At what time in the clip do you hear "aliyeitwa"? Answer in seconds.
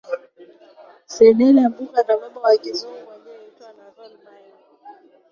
3.11-3.67